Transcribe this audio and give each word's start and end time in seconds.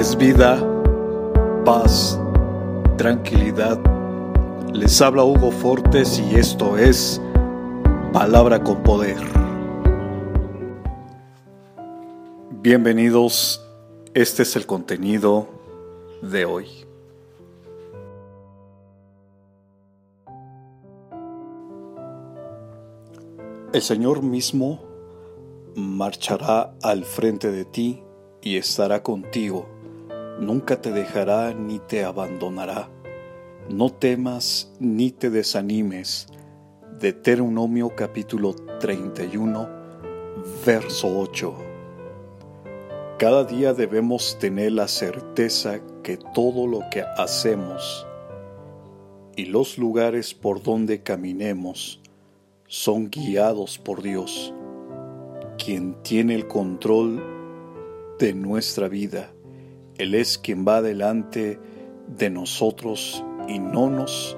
es 0.00 0.16
vida, 0.16 0.58
paz, 1.62 2.18
tranquilidad. 2.96 3.78
Les 4.72 4.98
habla 5.02 5.24
Hugo 5.24 5.50
Fortes 5.50 6.18
y 6.18 6.36
esto 6.36 6.78
es 6.78 7.20
Palabra 8.10 8.64
con 8.64 8.82
Poder. 8.82 9.18
Bienvenidos, 12.62 13.62
este 14.14 14.44
es 14.44 14.56
el 14.56 14.64
contenido 14.64 15.48
de 16.22 16.46
hoy. 16.46 16.66
El 23.74 23.82
Señor 23.82 24.22
mismo 24.22 24.80
marchará 25.76 26.72
al 26.82 27.04
frente 27.04 27.52
de 27.52 27.66
ti 27.66 28.02
y 28.40 28.56
estará 28.56 29.02
contigo. 29.02 29.79
Nunca 30.40 30.80
te 30.80 30.90
dejará 30.90 31.52
ni 31.52 31.80
te 31.80 32.02
abandonará. 32.02 32.88
No 33.68 33.92
temas 33.92 34.72
ni 34.80 35.10
te 35.10 35.28
desanimes. 35.28 36.28
Deuteronomio 36.98 37.94
capítulo 37.94 38.54
31, 38.80 39.68
verso 40.64 41.18
8. 41.18 41.54
Cada 43.18 43.44
día 43.44 43.74
debemos 43.74 44.38
tener 44.38 44.72
la 44.72 44.88
certeza 44.88 45.80
que 46.02 46.16
todo 46.16 46.66
lo 46.66 46.88
que 46.90 47.02
hacemos 47.18 48.06
y 49.36 49.44
los 49.44 49.76
lugares 49.76 50.32
por 50.32 50.62
donde 50.62 51.02
caminemos 51.02 52.00
son 52.66 53.10
guiados 53.10 53.78
por 53.78 54.00
Dios, 54.00 54.54
quien 55.62 56.02
tiene 56.02 56.34
el 56.34 56.48
control 56.48 57.22
de 58.18 58.32
nuestra 58.32 58.88
vida. 58.88 59.34
Él 60.00 60.14
es 60.14 60.38
quien 60.38 60.64
va 60.66 60.80
delante 60.80 61.60
de 62.06 62.30
nosotros 62.30 63.22
y 63.46 63.58
no 63.58 63.90
nos 63.90 64.34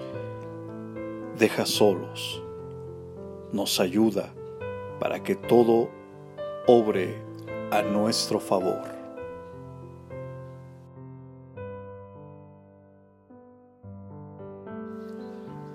deja 1.39 1.67
solos. 1.67 2.43
Nos 3.53 3.79
ayuda 3.79 4.35
para 4.99 5.23
que 5.23 5.37
todo 5.37 5.89
obre 6.67 7.15
a 7.71 7.81
nuestro 7.83 8.41
favor. 8.41 8.83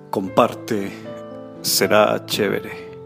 Comparte, 0.10 0.92
será 1.62 2.26
chévere. 2.26 2.97